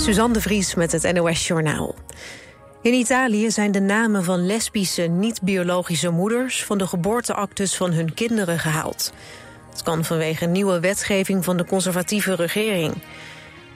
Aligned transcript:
Suzanne 0.00 0.32
de 0.32 0.40
Vries 0.40 0.74
met 0.74 0.92
het 0.92 1.12
NOS 1.12 1.46
Journaal. 1.46 1.94
In 2.82 2.92
Italië 2.92 3.50
zijn 3.50 3.72
de 3.72 3.80
namen 3.80 4.24
van 4.24 4.46
lesbische, 4.46 5.02
niet-biologische 5.02 6.10
moeders... 6.10 6.64
van 6.64 6.78
de 6.78 6.86
geboorteactes 6.86 7.76
van 7.76 7.92
hun 7.92 8.14
kinderen 8.14 8.58
gehaald. 8.58 9.12
Het 9.70 9.82
kan 9.82 10.04
vanwege 10.04 10.46
nieuwe 10.46 10.80
wetgeving 10.80 11.44
van 11.44 11.56
de 11.56 11.64
conservatieve 11.64 12.34
regering. 12.34 12.94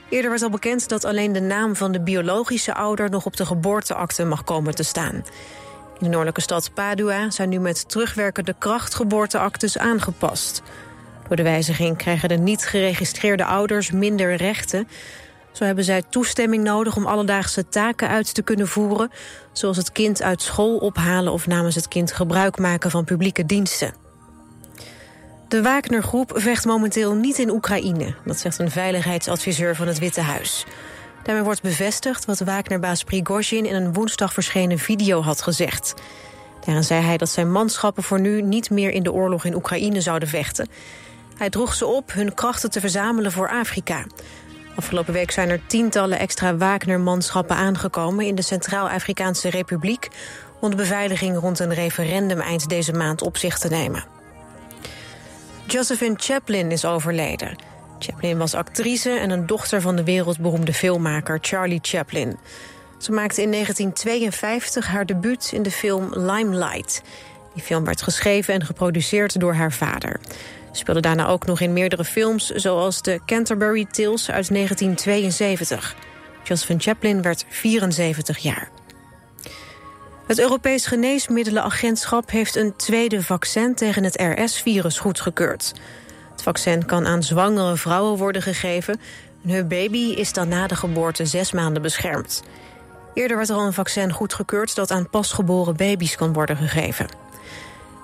Eerder 0.09 0.29
werd 0.29 0.41
al 0.41 0.49
bekend 0.49 0.89
dat 0.89 1.05
alleen 1.05 1.33
de 1.33 1.41
naam 1.41 1.75
van 1.75 1.91
de 1.91 2.01
biologische 2.01 2.73
ouder... 2.73 3.09
nog 3.09 3.25
op 3.25 3.37
de 3.37 3.45
geboorteakte 3.45 4.25
mag 4.25 4.43
komen 4.43 4.75
te 4.75 4.83
staan. 4.83 5.15
In 5.93 5.99
de 5.99 6.07
noordelijke 6.09 6.41
stad 6.41 6.73
Padua 6.73 7.29
zijn 7.29 7.49
nu 7.49 7.59
met 7.59 7.89
terugwerkende 7.89 8.55
kracht 8.57 8.95
geboorteactes 8.95 9.77
aangepast. 9.77 10.61
Door 11.27 11.35
de 11.35 11.43
wijziging 11.43 11.97
krijgen 11.97 12.29
de 12.29 12.37
niet 12.37 12.65
geregistreerde 12.65 13.45
ouders 13.45 13.91
minder 13.91 14.35
rechten... 14.35 14.87
Zo 15.55 15.63
hebben 15.63 15.83
zij 15.83 16.03
toestemming 16.09 16.63
nodig 16.63 16.95
om 16.95 17.05
alledaagse 17.05 17.67
taken 17.67 18.07
uit 18.07 18.33
te 18.33 18.41
kunnen 18.41 18.67
voeren... 18.67 19.11
zoals 19.51 19.77
het 19.77 19.91
kind 19.91 20.21
uit 20.21 20.41
school 20.41 20.77
ophalen 20.77 21.33
of 21.33 21.47
namens 21.47 21.75
het 21.75 21.87
kind 21.87 22.11
gebruik 22.11 22.57
maken 22.57 22.91
van 22.91 23.03
publieke 23.03 23.45
diensten. 23.45 23.93
De 25.47 25.61
Wagner-groep 25.61 26.31
vecht 26.35 26.65
momenteel 26.65 27.13
niet 27.13 27.39
in 27.39 27.49
Oekraïne. 27.49 28.15
Dat 28.25 28.39
zegt 28.39 28.59
een 28.59 28.71
veiligheidsadviseur 28.71 29.75
van 29.75 29.87
het 29.87 29.99
Witte 29.99 30.21
Huis. 30.21 30.65
Daarmee 31.23 31.43
wordt 31.43 31.61
bevestigd 31.61 32.25
wat 32.25 32.39
Wagner-baas 32.39 33.03
Prigozhin... 33.03 33.65
in 33.65 33.75
een 33.75 33.93
woensdag 33.93 34.33
verschenen 34.33 34.79
video 34.79 35.21
had 35.21 35.41
gezegd. 35.41 35.93
Daarin 36.65 36.83
zei 36.83 37.01
hij 37.01 37.17
dat 37.17 37.29
zijn 37.29 37.51
manschappen 37.51 38.03
voor 38.03 38.19
nu 38.19 38.41
niet 38.41 38.69
meer 38.69 38.91
in 38.91 39.03
de 39.03 39.11
oorlog 39.11 39.45
in 39.45 39.55
Oekraïne 39.55 40.01
zouden 40.01 40.29
vechten. 40.29 40.67
Hij 41.37 41.49
droeg 41.49 41.73
ze 41.73 41.85
op 41.85 42.13
hun 42.13 42.33
krachten 42.33 42.71
te 42.71 42.79
verzamelen 42.79 43.31
voor 43.31 43.49
Afrika. 43.49 44.05
Afgelopen 44.75 45.13
week 45.13 45.31
zijn 45.31 45.49
er 45.49 45.65
tientallen 45.67 46.19
extra 46.19 46.57
Wagner-manschappen 46.57 47.55
aangekomen... 47.55 48.25
in 48.25 48.35
de 48.35 48.41
Centraal-Afrikaanse 48.41 49.49
Republiek... 49.49 50.07
om 50.59 50.69
de 50.69 50.75
beveiliging 50.75 51.37
rond 51.37 51.59
een 51.59 51.73
referendum 51.73 52.39
eind 52.39 52.69
deze 52.69 52.93
maand 52.93 53.21
op 53.21 53.37
zich 53.37 53.57
te 53.57 53.67
nemen. 53.67 54.03
Josephine 55.67 56.15
Chaplin 56.17 56.71
is 56.71 56.85
overleden. 56.85 57.55
Chaplin 57.99 58.37
was 58.37 58.53
actrice 58.53 59.09
en 59.09 59.29
een 59.29 59.45
dochter 59.45 59.81
van 59.81 59.95
de 59.95 60.03
wereldberoemde 60.03 60.73
filmmaker 60.73 61.37
Charlie 61.41 61.79
Chaplin. 61.81 62.37
Ze 62.97 63.11
maakte 63.11 63.41
in 63.41 63.51
1952 63.51 64.87
haar 64.87 65.05
debuut 65.05 65.49
in 65.53 65.63
de 65.63 65.71
film 65.71 66.09
Limelight. 66.13 67.01
Die 67.53 67.63
film 67.63 67.85
werd 67.85 68.01
geschreven 68.01 68.53
en 68.53 68.65
geproduceerd 68.65 69.39
door 69.39 69.53
haar 69.53 69.71
vader 69.71 70.19
speelde 70.77 70.99
daarna 71.01 71.27
ook 71.27 71.45
nog 71.45 71.59
in 71.59 71.73
meerdere 71.73 72.03
films... 72.03 72.49
zoals 72.49 73.01
de 73.01 73.19
Canterbury 73.25 73.85
Tales 73.85 74.31
uit 74.31 74.53
1972. 74.53 75.95
Josephine 76.43 76.79
Chaplin 76.79 77.21
werd 77.21 77.45
74 77.49 78.37
jaar. 78.37 78.69
Het 80.27 80.39
Europees 80.39 80.85
Geneesmiddelenagentschap 80.85 82.29
heeft 82.31 82.55
een 82.55 82.75
tweede 82.75 83.23
vaccin 83.23 83.75
tegen 83.75 84.03
het 84.03 84.21
RS-virus 84.21 84.99
goedgekeurd. 84.99 85.73
Het 86.31 86.41
vaccin 86.41 86.85
kan 86.85 87.05
aan 87.05 87.23
zwangere 87.23 87.77
vrouwen 87.77 88.17
worden 88.17 88.41
gegeven. 88.41 88.99
hun 89.47 89.67
baby 89.67 89.97
is 89.97 90.33
dan 90.33 90.47
na 90.47 90.67
de 90.67 90.75
geboorte 90.75 91.25
zes 91.25 91.51
maanden 91.51 91.81
beschermd. 91.81 92.43
Eerder 93.13 93.37
werd 93.37 93.49
er 93.49 93.55
al 93.55 93.65
een 93.65 93.73
vaccin 93.73 94.11
goedgekeurd 94.11 94.75
dat 94.75 94.91
aan 94.91 95.09
pasgeboren 95.09 95.75
baby's 95.75 96.15
kan 96.15 96.33
worden 96.33 96.57
gegeven. 96.57 97.07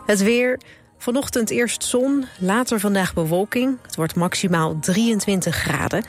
Het 0.06 0.24
weer, 0.24 0.60
Vanochtend 1.02 1.50
eerst 1.50 1.84
zon, 1.84 2.26
later 2.38 2.80
vandaag 2.80 3.14
bewolking. 3.14 3.78
Het 3.82 3.96
wordt 3.96 4.16
maximaal 4.16 4.80
23 4.80 5.56
graden. 5.56 6.04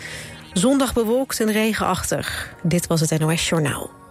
Zondag 0.53 0.93
bewolkt 0.95 1.41
en 1.41 1.53
regenachtig. 1.53 2.55
Dit 2.63 2.87
was 2.87 3.01
het 3.01 3.19
NOS 3.19 3.49
Journaal. 3.49 4.02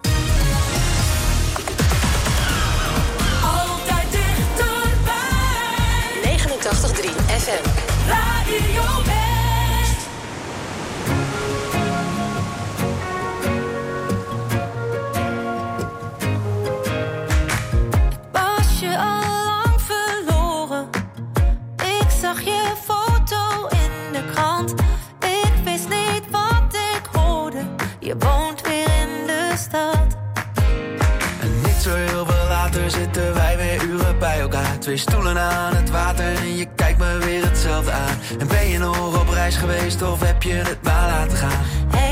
Twee 34.92 35.04
stoelen 35.04 35.38
aan 35.38 35.76
het 35.76 35.90
water 35.90 36.26
en 36.26 36.56
je 36.56 36.68
kijkt 36.76 37.00
me 37.00 37.18
weer 37.18 37.44
hetzelfde 37.44 37.92
aan. 37.92 38.18
En 38.40 38.48
ben 38.48 38.68
je 38.68 38.78
nog 38.78 39.22
op 39.22 39.30
reis 39.30 39.56
geweest 39.56 40.02
of 40.02 40.20
heb 40.20 40.44
je 40.44 40.54
het 40.54 40.84
maar 40.84 41.08
laten 41.08 41.38
gaan? 41.38 42.11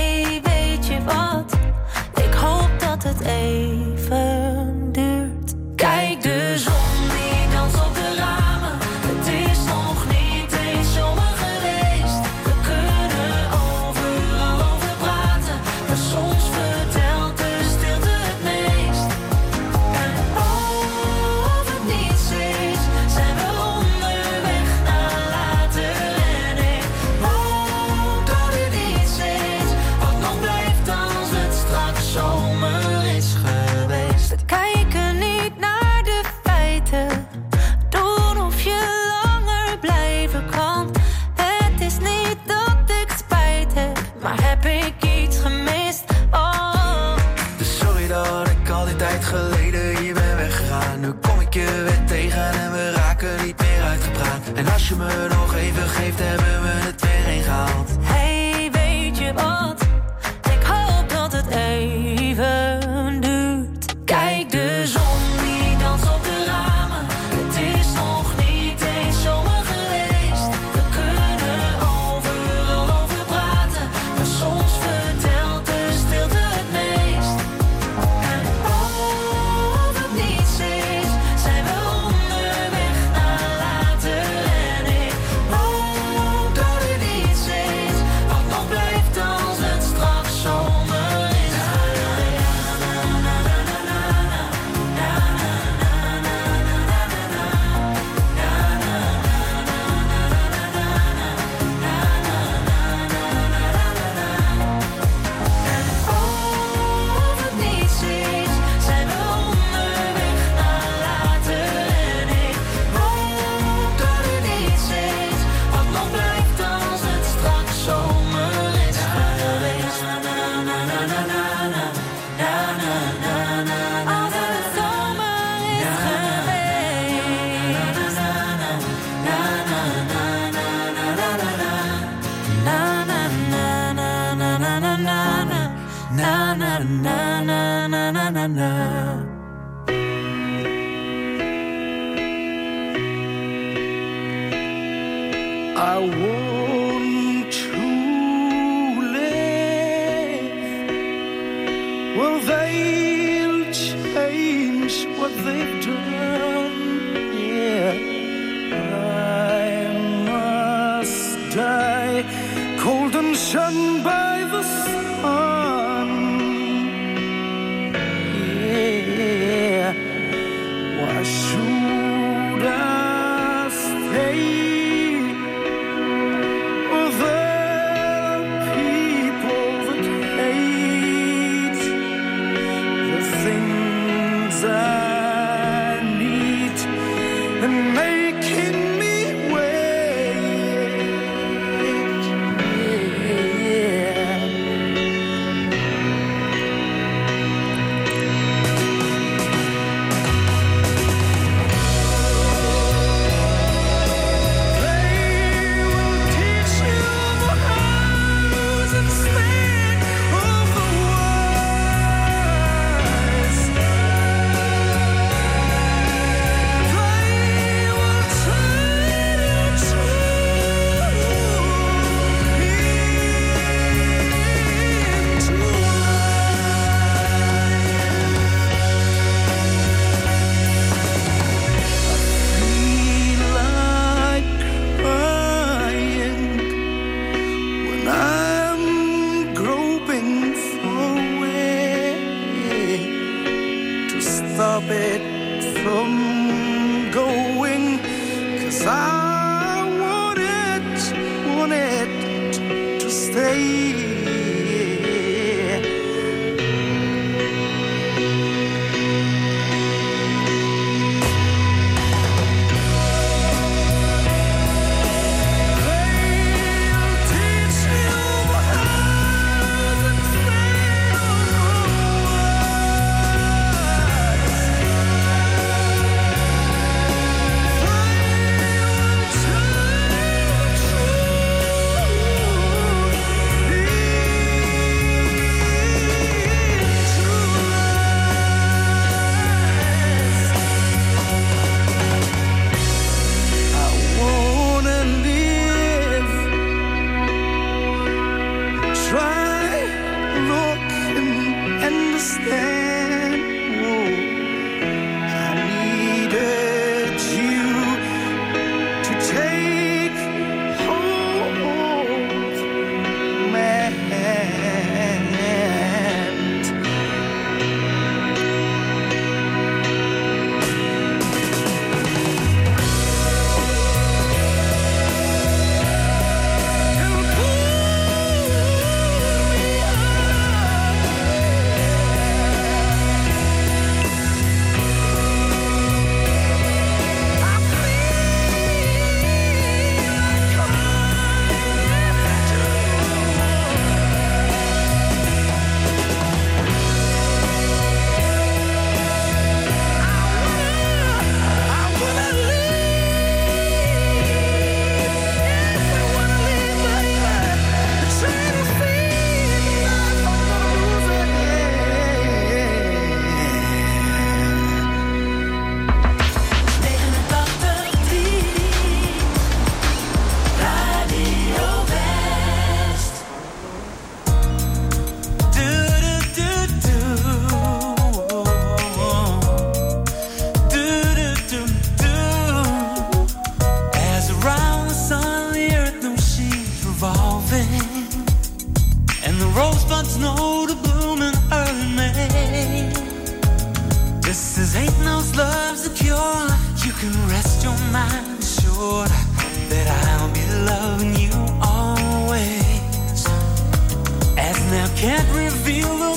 feel 405.70 405.98
the 406.00 406.09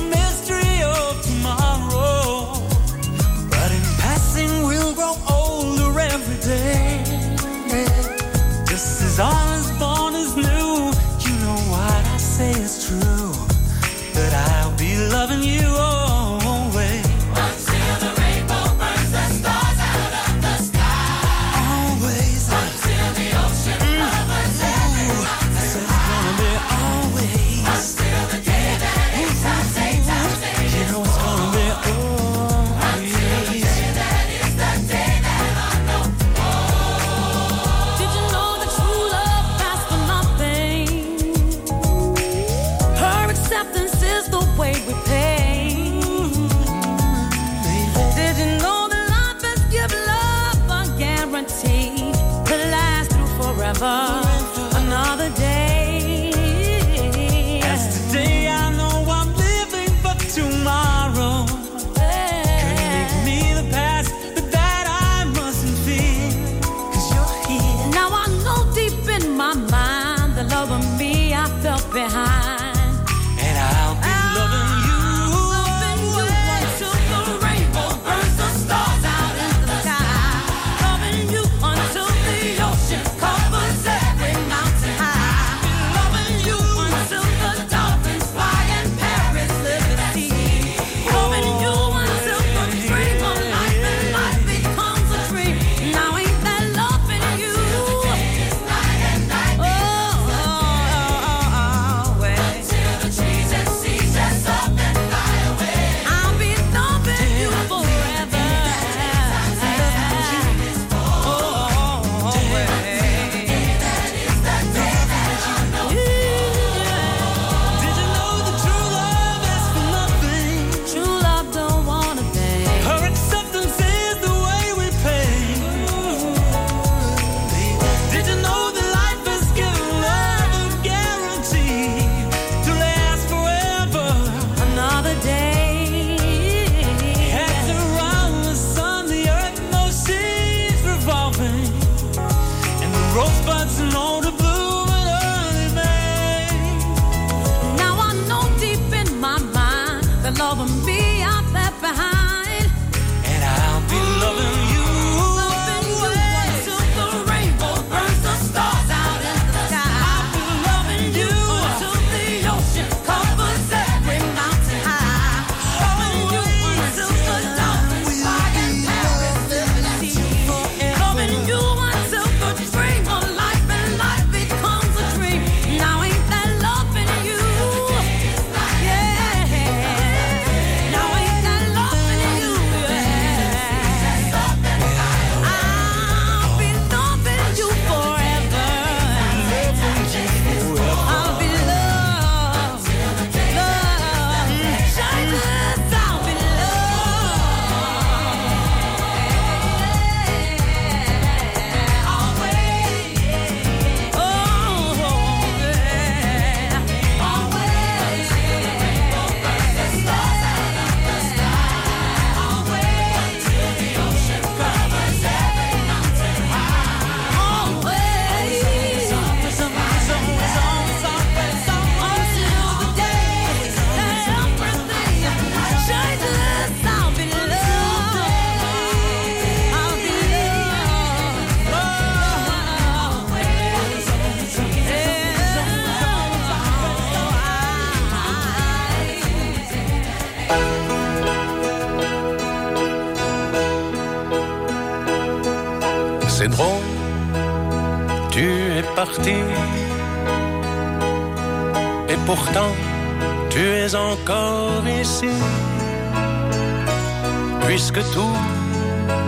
puisque 257.66 258.02
tout 258.12 258.36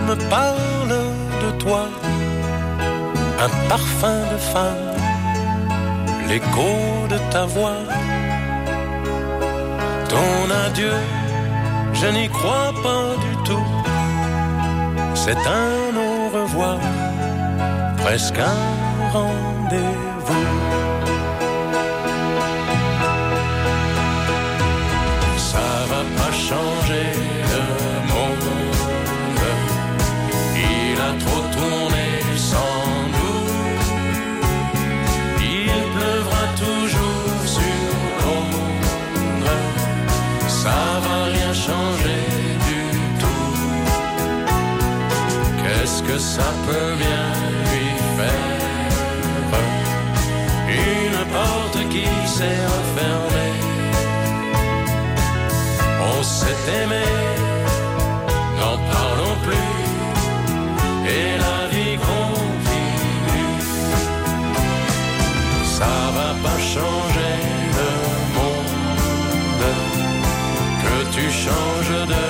me 0.07 0.15
parle 0.29 0.97
de 1.43 1.51
toi, 1.57 1.87
un 3.45 3.69
parfum 3.69 4.19
de 4.33 4.37
femme, 4.37 4.87
l'écho 6.27 7.07
de 7.09 7.17
ta 7.31 7.45
voix, 7.45 7.81
ton 10.09 10.51
adieu, 10.65 10.97
je 11.93 12.07
n'y 12.07 12.27
crois 12.29 12.73
pas 12.83 13.05
du 13.25 13.33
tout, 13.43 13.67
c'est 15.13 15.41
un 15.47 15.95
au 16.07 16.37
revoir, 16.37 16.79
presque 18.03 18.39
un 18.39 19.09
rendez-vous. 19.11 20.14
Ça 46.37 46.49
peut 46.67 46.93
bien 47.03 47.27
lui 47.69 47.87
faire 48.17 48.55
Une 50.87 51.21
porte 51.35 51.79
qui 51.93 52.07
s'est 52.35 52.63
refermée. 52.75 53.55
On 56.11 56.23
s'est 56.23 56.63
aimé, 56.81 57.07
n'en 58.59 58.77
parlons 58.93 59.37
plus. 59.47 59.73
Et 61.15 61.29
la 61.45 61.59
vie 61.73 61.97
continue. 62.09 63.53
Ça 65.77 65.93
va 66.17 66.29
pas 66.43 66.59
changer 66.73 67.55
tu 71.15 71.31
changes 71.31 72.07
de 72.13 72.24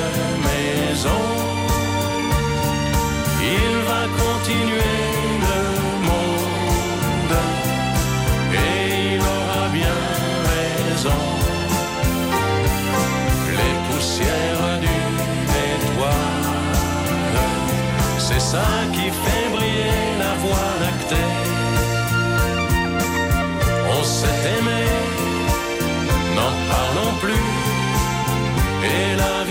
Et 28.85 29.15
la 29.15 29.44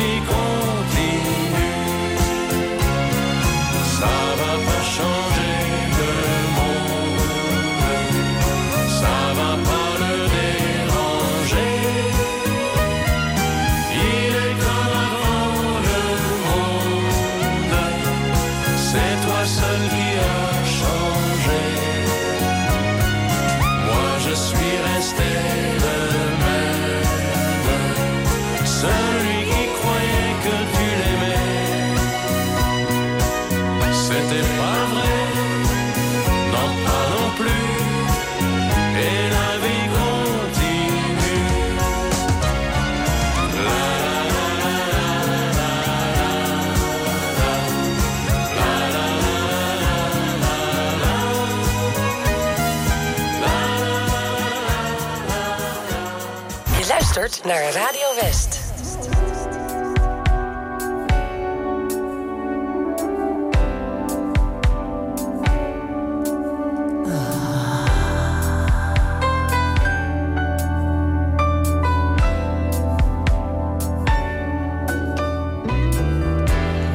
naar 57.44 57.72
Radio 57.72 58.14
West. 58.20 58.58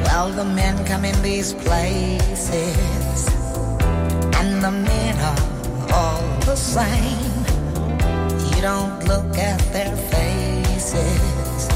Well, 0.02 0.32
the 0.32 0.44
men 0.44 0.84
come 0.84 1.04
in 1.04 1.22
these 1.22 1.54
places, 1.54 3.26
and 4.40 4.62
the 4.62 4.70
men 4.70 5.18
are 5.18 5.92
all 5.92 6.22
the 6.40 6.56
same. 6.56 7.30
You 8.54 8.62
don't 8.62 9.04
look 9.04 9.38
at 9.38 9.60
their 9.72 9.96
faces, 10.92 11.68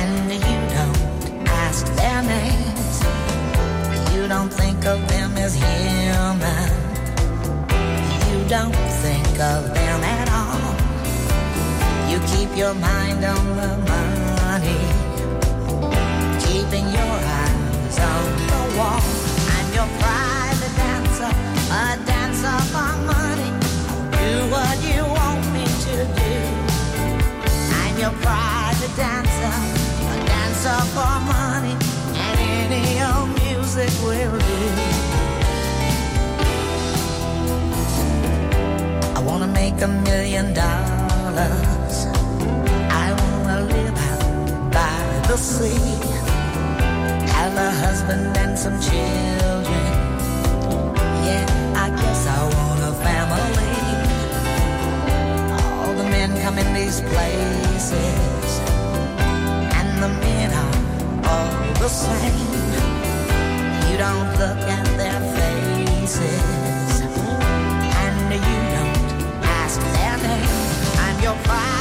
and 0.00 0.32
you 0.32 0.58
don't 0.76 1.48
ask 1.64 1.84
their 2.00 2.22
names. 2.22 2.96
You 4.14 4.28
don't 4.28 4.52
think 4.52 4.84
of 4.86 4.98
them 5.08 5.36
as 5.36 5.54
human. 5.54 6.70
You 8.30 8.38
don't 8.48 8.80
think 9.04 9.40
of 9.40 9.74
them 9.74 10.00
at 10.18 10.28
all. 10.40 10.74
You 12.10 12.18
keep 12.32 12.56
your 12.56 12.74
mind 12.74 13.24
on 13.24 13.44
the 13.60 13.72
money 13.92 15.06
keeping 16.46 16.86
your 16.90 17.16
eyes 17.42 17.98
on 17.98 18.24
the 18.50 18.62
wall. 18.78 19.02
I'm 19.54 19.68
your 19.78 19.88
private 20.00 20.74
dancer, 20.76 21.32
a 21.70 21.98
dancer 22.06 22.58
for 22.72 22.92
money. 23.06 23.25
Private 28.86 28.96
dancer, 28.96 29.52
a 30.12 30.26
dancer 30.26 30.80
for 30.94 31.20
money, 31.26 31.76
and 32.14 32.72
any 32.72 33.02
old 33.02 33.30
music 33.42 33.90
will 34.02 34.38
do. 34.38 34.56
I 39.14 39.20
wanna 39.24 39.46
make 39.48 39.80
a 39.82 39.88
million 39.88 40.54
dollars. 40.54 42.06
I 42.90 43.12
wanna 43.22 43.60
live 43.62 43.98
out 44.10 44.70
by 44.72 45.28
the 45.28 45.36
sea 45.36 45.96
have 47.32 47.56
a 47.56 47.70
husband 47.70 48.36
and 48.36 48.58
some 48.58 48.80
children. 48.80 49.86
Yeah, 51.26 51.46
I 51.84 51.90
guess 51.90 52.26
I 52.26 52.40
want 52.56 52.80
a 52.82 52.94
family. 53.06 53.74
All 55.80 55.94
the 55.94 56.04
men 56.04 56.30
come 56.42 56.58
in 56.58 56.74
these 56.74 57.00
places, 57.00 58.35
the 60.00 60.08
are 60.52 60.74
all 61.30 61.74
the 61.80 61.88
same. 61.88 62.38
You 63.88 63.96
don't 63.96 64.30
look 64.40 64.60
at 64.76 64.86
their 64.96 65.20
faces, 65.36 67.00
and 67.00 68.32
you 68.34 68.58
don't 68.76 69.42
ask 69.42 69.80
their 69.80 70.16
name. 70.18 70.48
I'm 70.98 71.22
your 71.22 71.36
private 71.44 71.75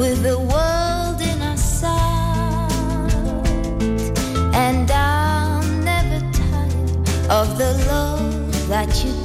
with 0.00 0.22
the 0.22 0.38
world 0.38 1.20
in 1.20 1.42
our 1.42 1.58
sight. 1.58 3.12
And 4.54 4.90
I'm 4.90 5.84
never 5.84 6.20
tired 6.32 7.28
of 7.28 7.58
the 7.58 7.72
love 7.86 8.68
that 8.68 9.04
you 9.04 9.19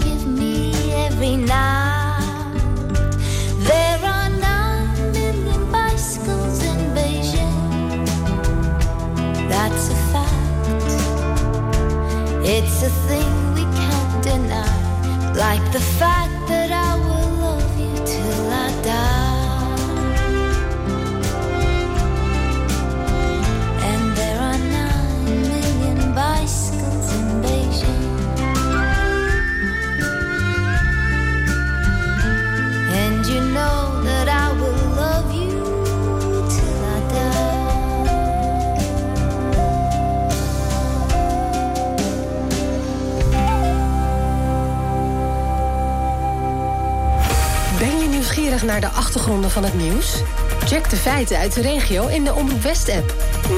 naar 48.82 48.92
de 48.92 48.98
achtergronden 48.98 49.52
van 49.52 49.64
het 49.64 49.74
nieuws? 49.74 50.22
Check 50.66 50.90
de 50.90 50.96
feiten 50.96 51.38
uit 51.38 51.54
de 51.54 51.62
regio 51.62 52.08
in 52.08 52.24
de 52.24 52.34
Omroep 52.34 52.62
West-app. 52.62 53.14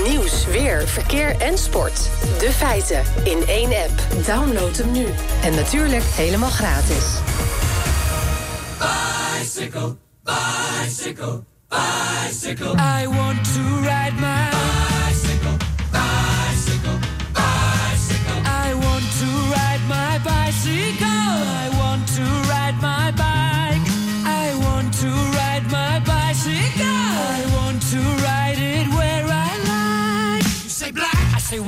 Nieuws, 0.07 0.45
weer, 0.45 0.87
verkeer 0.87 1.35
en 1.37 1.57
sport. 1.57 2.09
De 2.39 2.51
feiten 2.51 3.03
in 3.23 3.47
één 3.47 3.69
app. 3.69 4.25
Download 4.25 4.77
hem 4.77 4.91
nu. 4.91 5.05
En 5.43 5.55
natuurlijk 5.55 6.03
helemaal 6.03 6.49
gratis. 6.49 7.05
Bicycle, 8.79 9.95
bicycle, 10.23 11.43
bicycle. 11.69 12.73
I 13.01 13.07
want 13.07 13.53
to 13.53 13.61
ride 13.81 14.13
my 14.19 14.56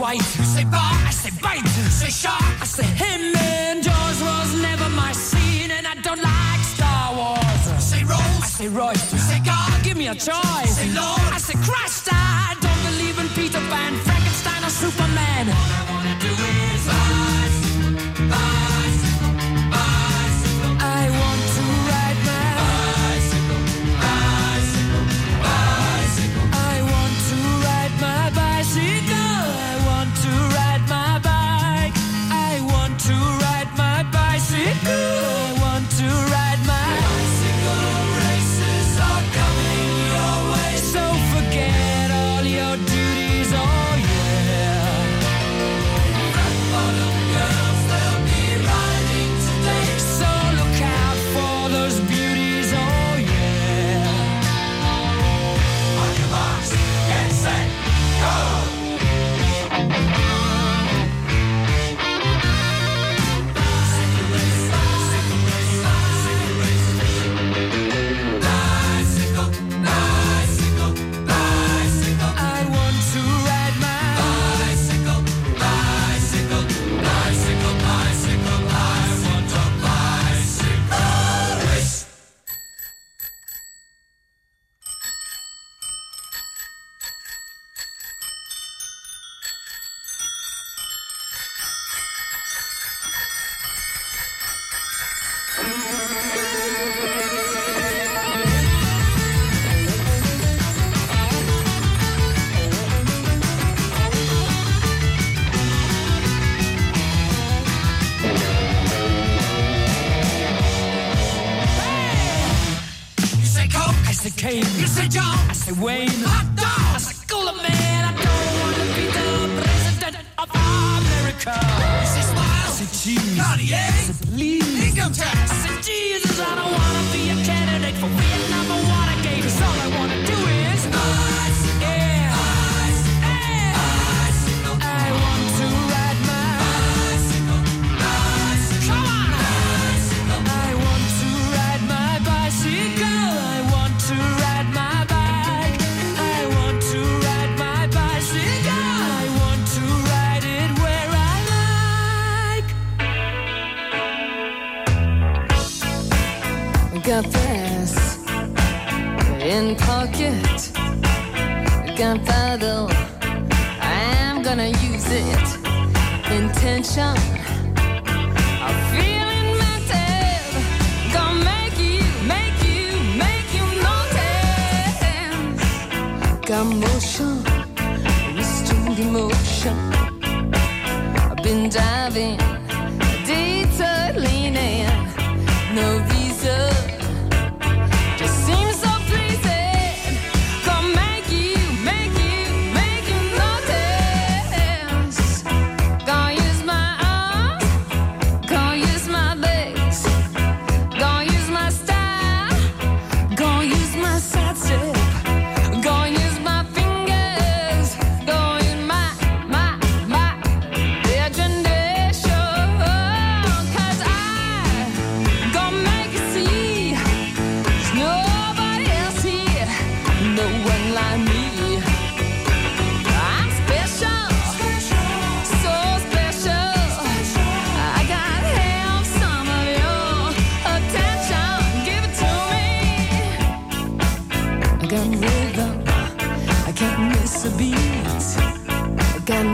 white. 0.10 0.22
Say 0.22 0.64
bar, 0.64 0.94
I 1.08 1.12
say 1.12 1.32
bite. 1.42 1.68
Say 1.68 2.10
shark, 2.10 2.62
I 2.62 2.66
say 2.66 2.84
him. 2.84 3.36
And 3.36 3.84
Jaws 3.84 4.22
was 4.22 4.62
never 4.62 4.90
my 4.90 5.12
scene, 5.12 5.72
and 5.72 5.86
I 5.88 5.96
don't 5.96 6.22
like 6.22 6.62
Star 6.76 7.16
Wars. 7.16 7.84
Say 7.84 8.04
Rose, 8.04 8.44
I 8.46 8.48
say 8.48 8.68
Royce. 8.68 9.04
Say 9.30 9.40
God, 9.46 9.84
give 9.84 9.98
me 9.98 10.08
a 10.08 10.16
choice. 10.16 10.78
Say 10.78 10.90
Lord, 10.94 11.30
I 11.36 11.38
say 11.38 11.58
Christ, 11.68 12.10
I 12.12 12.59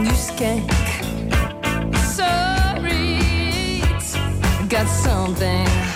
you 0.06 0.12
skank. 0.12 0.70
Sorry, 2.14 3.18
got 4.68 4.86
something. 4.86 5.95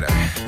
galera. 0.00 0.47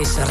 es 0.00 0.27